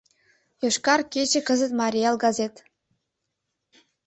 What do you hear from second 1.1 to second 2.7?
кече»— кызыт «Марий Эл» газет.